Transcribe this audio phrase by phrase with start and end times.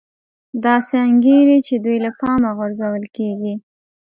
[0.65, 3.53] داسې انګېري چې دوی له پامه غورځول کېږي